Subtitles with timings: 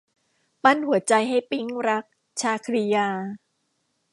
[0.63, 2.03] ปั้นหัวใจให้ปิ๊งรัก-
[2.41, 3.07] ชาครียา